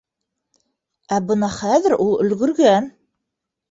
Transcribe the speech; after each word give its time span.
Ә 1.17 1.21
бына 1.29 1.53
хәҙер 1.59 1.99
ул 2.09 2.13
өлгөргән. 2.27 2.93